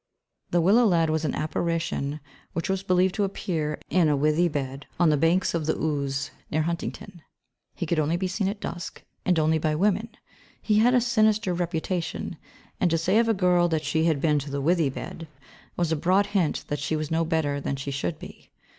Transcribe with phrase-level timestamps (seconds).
[0.49, 2.21] The Willow lad was an apparition
[2.53, 6.31] which was believed to appear in a withy bed on the banks of the Ouse
[6.49, 7.21] near Huntingdon.
[7.75, 10.09] He could only be seen at dusk, and only by women.
[10.59, 12.37] He had a sinister reputation,
[12.79, 15.27] and to say of a girl that she had been to the withy bed
[15.77, 18.49] was a broad hint that she was no better than she should be.